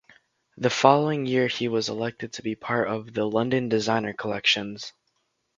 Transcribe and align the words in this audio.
The 0.57 0.71
following 0.71 1.27
year 1.27 1.45
he 1.45 1.67
was 1.67 1.87
elected 1.87 2.33
to 2.33 2.41
be 2.41 2.55
part 2.55 2.87
of 2.87 3.13
the 3.13 3.23
London 3.25 3.69
Designer 3.69 4.13
collections. 4.13 4.93